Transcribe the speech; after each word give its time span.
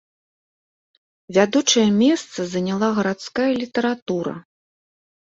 Вядучае 1.35 1.83
месца 2.03 2.39
заняла 2.53 2.89
гарадская 2.97 3.45
літаратура. 3.61 4.33